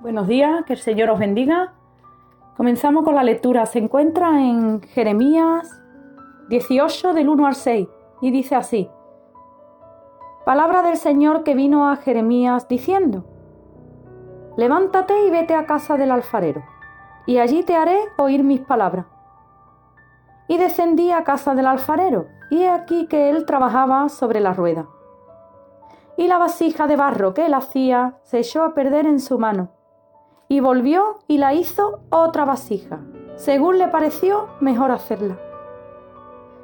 Buenos 0.00 0.28
días, 0.28 0.64
que 0.64 0.74
el 0.74 0.78
Señor 0.78 1.10
os 1.10 1.18
bendiga. 1.18 1.72
Comenzamos 2.56 3.04
con 3.04 3.16
la 3.16 3.24
lectura. 3.24 3.66
Se 3.66 3.80
encuentra 3.80 4.40
en 4.40 4.80
Jeremías 4.80 5.68
18 6.50 7.14
del 7.14 7.28
1 7.28 7.46
al 7.48 7.56
6 7.56 7.88
y 8.20 8.30
dice 8.30 8.54
así. 8.54 8.88
Palabra 10.46 10.82
del 10.82 10.98
Señor 10.98 11.42
que 11.42 11.56
vino 11.56 11.90
a 11.90 11.96
Jeremías 11.96 12.68
diciendo, 12.68 13.24
Levántate 14.56 15.26
y 15.26 15.30
vete 15.30 15.54
a 15.54 15.66
casa 15.66 15.96
del 15.96 16.12
alfarero, 16.12 16.62
y 17.26 17.38
allí 17.38 17.64
te 17.64 17.74
haré 17.74 17.98
oír 18.18 18.44
mis 18.44 18.60
palabras. 18.60 19.06
Y 20.46 20.58
descendí 20.58 21.10
a 21.10 21.24
casa 21.24 21.56
del 21.56 21.66
alfarero, 21.66 22.28
y 22.50 22.62
he 22.62 22.70
aquí 22.70 23.08
que 23.08 23.30
él 23.30 23.46
trabajaba 23.46 24.08
sobre 24.10 24.38
la 24.38 24.54
rueda. 24.54 24.86
Y 26.16 26.28
la 26.28 26.38
vasija 26.38 26.86
de 26.86 26.94
barro 26.94 27.34
que 27.34 27.46
él 27.46 27.54
hacía 27.54 28.20
se 28.22 28.38
echó 28.38 28.62
a 28.62 28.74
perder 28.74 29.04
en 29.04 29.18
su 29.18 29.40
mano 29.40 29.70
y 30.48 30.60
volvió 30.60 31.18
y 31.28 31.38
la 31.38 31.52
hizo 31.52 32.00
otra 32.10 32.44
vasija, 32.44 33.00
según 33.36 33.78
le 33.78 33.88
pareció 33.88 34.48
mejor 34.60 34.90
hacerla. 34.90 35.38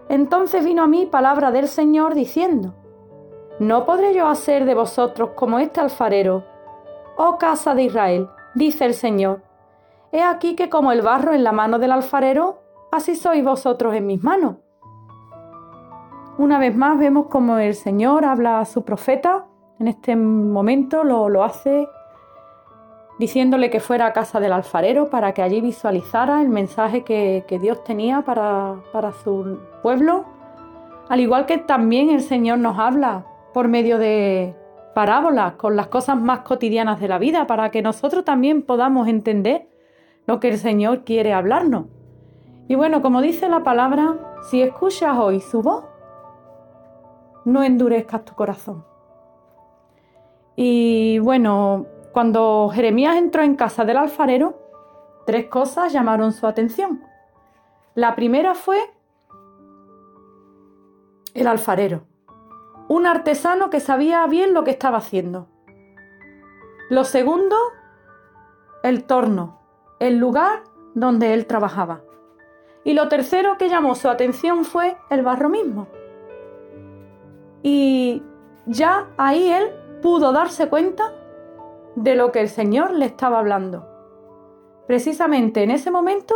Entonces 0.08 0.64
vino 0.64 0.82
a 0.82 0.86
mí 0.86 1.06
palabra 1.06 1.50
del 1.50 1.68
Señor 1.68 2.14
diciendo, 2.14 2.74
¿no 3.58 3.84
podré 3.84 4.14
yo 4.14 4.26
hacer 4.26 4.64
de 4.64 4.74
vosotros 4.74 5.30
como 5.34 5.58
este 5.58 5.80
alfarero? 5.80 6.44
Oh 7.16 7.36
casa 7.38 7.74
de 7.74 7.84
Israel, 7.84 8.28
dice 8.54 8.86
el 8.86 8.94
Señor, 8.94 9.42
he 10.12 10.22
aquí 10.22 10.56
que 10.56 10.70
como 10.70 10.92
el 10.92 11.02
barro 11.02 11.32
en 11.34 11.44
la 11.44 11.52
mano 11.52 11.78
del 11.78 11.92
alfarero, 11.92 12.60
así 12.90 13.14
sois 13.14 13.44
vosotros 13.44 13.94
en 13.94 14.06
mis 14.06 14.22
manos. 14.22 14.56
Una 16.36 16.58
vez 16.58 16.74
más 16.74 16.98
vemos 16.98 17.26
como 17.26 17.58
el 17.58 17.74
Señor 17.74 18.24
habla 18.24 18.60
a 18.60 18.64
su 18.64 18.84
profeta, 18.84 19.46
en 19.78 19.88
este 19.88 20.16
momento 20.16 21.04
lo, 21.04 21.28
lo 21.28 21.44
hace 21.44 21.86
diciéndole 23.18 23.70
que 23.70 23.80
fuera 23.80 24.06
a 24.06 24.12
casa 24.12 24.40
del 24.40 24.52
alfarero 24.52 25.08
para 25.10 25.32
que 25.32 25.42
allí 25.42 25.60
visualizara 25.60 26.42
el 26.42 26.48
mensaje 26.48 27.04
que, 27.04 27.44
Dios 27.60 27.84
tenía 27.84 28.22
para, 28.22 28.76
para 28.92 29.12
su 29.12 29.58
pueblo, 29.82 30.24
al 31.08 31.20
igual 31.20 31.46
que 31.46 31.58
también 31.58 32.10
el 32.10 32.22
Señor 32.22 32.58
nos 32.58 32.78
habla 32.78 33.26
por 33.52 33.68
medio 33.68 33.98
de 33.98 34.56
parábolas 34.94 35.54
con 35.54 35.76
las 35.76 35.88
cosas 35.88 36.18
más 36.18 36.40
cotidianas 36.40 37.00
de 37.00 37.08
la 37.08 37.18
vida, 37.18 37.46
para 37.46 37.70
que 37.70 37.82
nosotros 37.82 38.24
también 38.24 38.62
podamos 38.62 39.08
entender 39.08 39.68
lo 40.26 40.40
que 40.40 40.48
el 40.48 40.58
Señor 40.58 41.04
quiere 41.04 41.32
hablarnos. 41.32 41.86
Y 42.68 42.76
bueno, 42.76 43.02
como 43.02 43.20
dice 43.20 43.48
la 43.48 43.62
palabra, 43.62 44.14
si 44.50 44.62
escuchas 44.62 45.18
hoy 45.18 45.40
su 45.40 45.60
voz, 45.60 45.84
no 47.44 47.62
endurezcas 47.62 48.24
tu 48.24 48.34
corazón. 48.34 48.84
Y 50.56 51.18
bueno, 51.18 51.86
cuando 52.14 52.70
Jeremías 52.72 53.16
entró 53.16 53.42
en 53.42 53.56
casa 53.56 53.84
del 53.84 53.96
alfarero, 53.96 54.56
tres 55.26 55.46
cosas 55.46 55.92
llamaron 55.92 56.32
su 56.32 56.46
atención. 56.46 57.02
La 57.96 58.14
primera 58.14 58.54
fue 58.54 58.78
el 61.34 61.48
alfarero, 61.48 62.04
un 62.86 63.08
artesano 63.08 63.68
que 63.68 63.80
sabía 63.80 64.24
bien 64.28 64.54
lo 64.54 64.62
que 64.62 64.70
estaba 64.70 64.98
haciendo. 64.98 65.48
Lo 66.88 67.02
segundo, 67.02 67.56
el 68.84 69.02
torno, 69.06 69.58
el 69.98 70.18
lugar 70.18 70.62
donde 70.94 71.34
él 71.34 71.46
trabajaba. 71.46 72.02
Y 72.84 72.92
lo 72.92 73.08
tercero 73.08 73.58
que 73.58 73.68
llamó 73.68 73.96
su 73.96 74.08
atención 74.08 74.64
fue 74.64 74.96
el 75.10 75.22
barro 75.22 75.48
mismo. 75.48 75.88
Y 77.64 78.22
ya 78.66 79.08
ahí 79.16 79.50
él 79.50 79.72
pudo 80.00 80.30
darse 80.32 80.68
cuenta 80.68 81.12
de 81.97 82.14
lo 82.14 82.33
que 82.33 82.41
el 82.41 82.48
Señor 82.48 82.92
le 82.92 83.06
estaba 83.06 83.39
hablando. 83.39 83.89
Precisamente 84.87 85.62
en 85.62 85.71
ese 85.71 85.91
momento, 85.91 86.34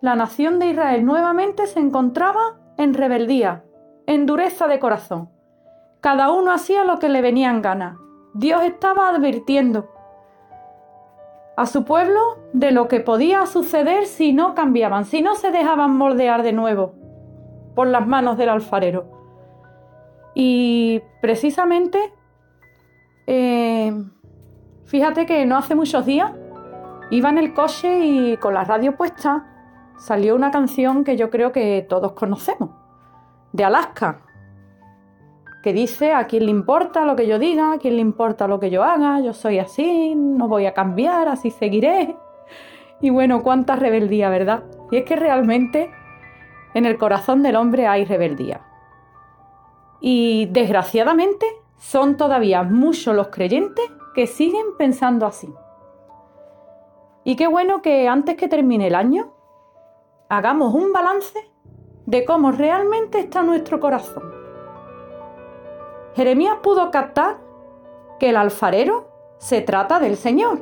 la 0.00 0.14
nación 0.14 0.58
de 0.58 0.66
Israel 0.66 1.04
nuevamente 1.04 1.66
se 1.66 1.80
encontraba 1.80 2.58
en 2.78 2.94
rebeldía, 2.94 3.64
en 4.06 4.26
dureza 4.26 4.66
de 4.66 4.78
corazón. 4.78 5.30
Cada 6.00 6.32
uno 6.32 6.52
hacía 6.52 6.84
lo 6.84 6.98
que 6.98 7.08
le 7.08 7.22
venía 7.22 7.50
en 7.50 7.62
gana. 7.62 7.98
Dios 8.34 8.62
estaba 8.62 9.08
advirtiendo 9.08 9.88
a 11.56 11.66
su 11.66 11.84
pueblo 11.84 12.18
de 12.52 12.72
lo 12.72 12.88
que 12.88 13.00
podía 13.00 13.46
suceder 13.46 14.06
si 14.06 14.32
no 14.32 14.54
cambiaban, 14.54 15.04
si 15.04 15.22
no 15.22 15.34
se 15.34 15.50
dejaban 15.50 15.96
moldear 15.96 16.42
de 16.42 16.52
nuevo 16.52 16.94
por 17.74 17.86
las 17.86 18.06
manos 18.06 18.38
del 18.38 18.48
alfarero. 18.48 19.06
Y 20.34 21.02
precisamente 21.20 22.12
eh, 23.26 23.92
Fíjate 24.92 25.24
que 25.24 25.46
no 25.46 25.56
hace 25.56 25.74
muchos 25.74 26.04
días 26.04 26.32
iba 27.08 27.30
en 27.30 27.38
el 27.38 27.54
coche 27.54 28.00
y 28.04 28.36
con 28.36 28.52
la 28.52 28.62
radio 28.64 28.94
puesta 28.94 29.46
salió 29.96 30.36
una 30.36 30.50
canción 30.50 31.02
que 31.02 31.16
yo 31.16 31.30
creo 31.30 31.50
que 31.50 31.86
todos 31.88 32.12
conocemos, 32.12 32.68
de 33.52 33.64
Alaska, 33.64 34.20
que 35.62 35.72
dice 35.72 36.12
a 36.12 36.26
quién 36.26 36.44
le 36.44 36.50
importa 36.50 37.06
lo 37.06 37.16
que 37.16 37.26
yo 37.26 37.38
diga, 37.38 37.72
a 37.72 37.78
quién 37.78 37.96
le 37.96 38.02
importa 38.02 38.46
lo 38.46 38.60
que 38.60 38.68
yo 38.68 38.84
haga, 38.84 39.18
yo 39.20 39.32
soy 39.32 39.60
así, 39.60 40.14
no 40.14 40.46
voy 40.46 40.66
a 40.66 40.74
cambiar, 40.74 41.26
así 41.26 41.50
seguiré. 41.50 42.14
Y 43.00 43.08
bueno, 43.08 43.42
cuánta 43.42 43.76
rebeldía, 43.76 44.28
¿verdad? 44.28 44.64
Y 44.90 44.98
es 44.98 45.04
que 45.06 45.16
realmente 45.16 45.90
en 46.74 46.84
el 46.84 46.98
corazón 46.98 47.42
del 47.42 47.56
hombre 47.56 47.86
hay 47.86 48.04
rebeldía. 48.04 48.60
Y 50.02 50.50
desgraciadamente 50.50 51.46
son 51.78 52.18
todavía 52.18 52.62
muchos 52.62 53.16
los 53.16 53.28
creyentes 53.28 53.90
que 54.14 54.26
siguen 54.26 54.76
pensando 54.76 55.26
así. 55.26 55.52
Y 57.24 57.36
qué 57.36 57.46
bueno 57.46 57.82
que 57.82 58.08
antes 58.08 58.36
que 58.36 58.48
termine 58.48 58.88
el 58.88 58.94
año 58.94 59.32
hagamos 60.28 60.74
un 60.74 60.92
balance 60.92 61.38
de 62.06 62.24
cómo 62.24 62.52
realmente 62.52 63.18
está 63.18 63.42
nuestro 63.42 63.80
corazón. 63.80 64.32
Jeremías 66.14 66.58
pudo 66.62 66.90
captar 66.90 67.38
que 68.18 68.30
el 68.30 68.36
alfarero 68.36 69.08
se 69.38 69.60
trata 69.60 69.98
del 69.98 70.16
Señor, 70.16 70.60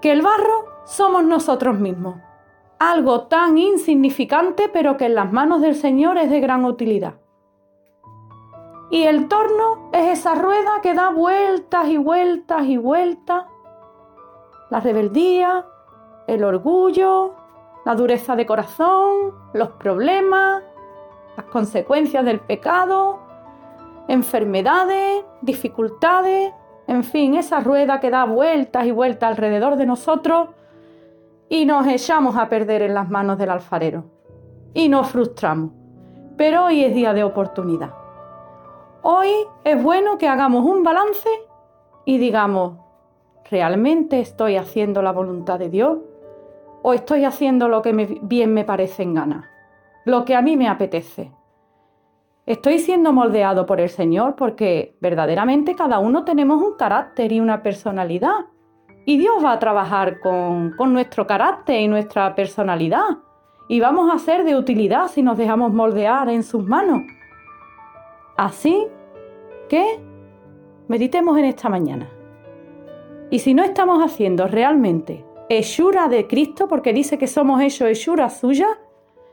que 0.00 0.12
el 0.12 0.22
barro 0.22 0.66
somos 0.84 1.24
nosotros 1.24 1.78
mismos, 1.78 2.16
algo 2.78 3.22
tan 3.28 3.58
insignificante 3.58 4.68
pero 4.68 4.96
que 4.96 5.06
en 5.06 5.14
las 5.14 5.32
manos 5.32 5.60
del 5.60 5.74
Señor 5.74 6.18
es 6.18 6.30
de 6.30 6.40
gran 6.40 6.64
utilidad. 6.64 7.14
Y 8.92 9.04
el 9.04 9.26
torno 9.26 9.88
es 9.90 10.18
esa 10.18 10.34
rueda 10.34 10.82
que 10.82 10.92
da 10.92 11.08
vueltas 11.08 11.88
y 11.88 11.96
vueltas 11.96 12.66
y 12.66 12.76
vueltas. 12.76 13.46
La 14.68 14.80
rebeldía, 14.80 15.64
el 16.26 16.44
orgullo, 16.44 17.34
la 17.86 17.94
dureza 17.94 18.36
de 18.36 18.44
corazón, 18.44 19.32
los 19.54 19.70
problemas, 19.70 20.62
las 21.38 21.46
consecuencias 21.46 22.22
del 22.22 22.40
pecado, 22.40 23.20
enfermedades, 24.08 25.24
dificultades, 25.40 26.52
en 26.86 27.02
fin, 27.02 27.34
esa 27.36 27.60
rueda 27.60 27.98
que 27.98 28.10
da 28.10 28.26
vueltas 28.26 28.84
y 28.84 28.90
vueltas 28.90 29.30
alrededor 29.30 29.76
de 29.76 29.86
nosotros 29.86 30.50
y 31.48 31.64
nos 31.64 31.86
echamos 31.86 32.36
a 32.36 32.50
perder 32.50 32.82
en 32.82 32.92
las 32.92 33.08
manos 33.08 33.38
del 33.38 33.48
alfarero 33.48 34.04
y 34.74 34.90
nos 34.90 35.08
frustramos. 35.08 35.70
Pero 36.36 36.66
hoy 36.66 36.84
es 36.84 36.94
día 36.94 37.14
de 37.14 37.24
oportunidad. 37.24 38.01
Hoy 39.04 39.30
es 39.64 39.82
bueno 39.82 40.16
que 40.16 40.28
hagamos 40.28 40.64
un 40.64 40.84
balance 40.84 41.28
y 42.04 42.18
digamos, 42.18 42.74
¿realmente 43.50 44.20
estoy 44.20 44.54
haciendo 44.54 45.02
la 45.02 45.10
voluntad 45.10 45.58
de 45.58 45.68
Dios? 45.68 45.98
¿O 46.82 46.94
estoy 46.94 47.24
haciendo 47.24 47.66
lo 47.66 47.82
que 47.82 47.92
bien 48.22 48.54
me 48.54 48.64
parece 48.64 49.02
en 49.02 49.14
gana? 49.14 49.50
Lo 50.04 50.24
que 50.24 50.36
a 50.36 50.42
mí 50.42 50.56
me 50.56 50.68
apetece. 50.68 51.32
Estoy 52.46 52.78
siendo 52.78 53.12
moldeado 53.12 53.66
por 53.66 53.80
el 53.80 53.88
Señor 53.88 54.36
porque 54.36 54.96
verdaderamente 55.00 55.74
cada 55.74 55.98
uno 55.98 56.24
tenemos 56.24 56.62
un 56.62 56.74
carácter 56.76 57.32
y 57.32 57.40
una 57.40 57.60
personalidad. 57.60 58.46
Y 59.04 59.18
Dios 59.18 59.44
va 59.44 59.50
a 59.50 59.58
trabajar 59.58 60.20
con, 60.20 60.76
con 60.76 60.92
nuestro 60.92 61.26
carácter 61.26 61.80
y 61.80 61.88
nuestra 61.88 62.36
personalidad. 62.36 63.18
Y 63.68 63.80
vamos 63.80 64.14
a 64.14 64.20
ser 64.20 64.44
de 64.44 64.54
utilidad 64.54 65.08
si 65.08 65.24
nos 65.24 65.36
dejamos 65.36 65.72
moldear 65.72 66.28
en 66.28 66.44
sus 66.44 66.64
manos. 66.64 67.02
Así 68.36 68.86
que 69.68 70.00
meditemos 70.88 71.38
en 71.38 71.44
esta 71.46 71.68
mañana. 71.68 72.10
Y 73.30 73.38
si 73.38 73.54
no 73.54 73.62
estamos 73.64 74.02
haciendo 74.04 74.46
realmente 74.46 75.24
hechura 75.48 76.08
de 76.08 76.26
Cristo, 76.26 76.68
porque 76.68 76.92
dice 76.92 77.18
que 77.18 77.26
somos 77.26 77.60
hechos 77.60 77.88
hechura 77.88 78.28
suya, 78.30 78.68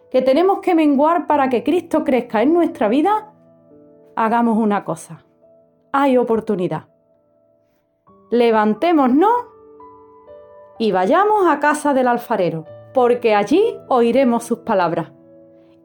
que 0.09 0.21
tenemos 0.21 0.59
que 0.59 0.75
menguar 0.75 1.27
para 1.27 1.49
que 1.49 1.63
Cristo 1.63 2.03
crezca 2.03 2.41
en 2.41 2.53
nuestra 2.53 2.87
vida, 2.87 3.33
hagamos 4.15 4.57
una 4.57 4.83
cosa. 4.83 5.25
Hay 5.91 6.17
oportunidad. 6.17 6.87
Levantémonos 8.31 9.31
y 10.77 10.91
vayamos 10.91 11.47
a 11.47 11.59
casa 11.59 11.93
del 11.93 12.07
alfarero, 12.07 12.65
porque 12.93 13.35
allí 13.35 13.77
oiremos 13.87 14.43
sus 14.43 14.59
palabras 14.59 15.11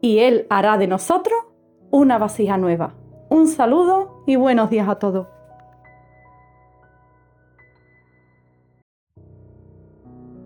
y 0.01 0.19
Él 0.19 0.47
hará 0.49 0.77
de 0.77 0.87
nosotros 0.87 1.37
una 1.91 2.17
vasija 2.17 2.57
nueva. 2.57 2.93
Un 3.35 3.49
saludo 3.49 4.23
y 4.25 4.37
buenos 4.37 4.69
días 4.69 4.87
a 4.87 4.95
todos. 4.95 5.27